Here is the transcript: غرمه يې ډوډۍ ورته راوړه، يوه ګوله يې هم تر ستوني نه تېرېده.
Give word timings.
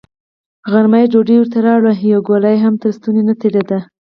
غرمه 0.71 0.97
يې 1.01 1.07
ډوډۍ 1.11 1.35
ورته 1.39 1.59
راوړه، 1.67 1.93
يوه 2.11 2.21
ګوله 2.27 2.49
يې 2.53 2.59
هم 2.65 2.73
تر 2.83 2.89
ستوني 2.97 3.21
نه 3.29 3.33
تېرېده. 3.41 3.79